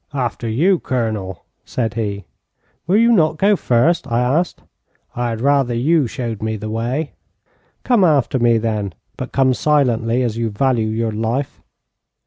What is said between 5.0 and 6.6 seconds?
'I had rather you showed me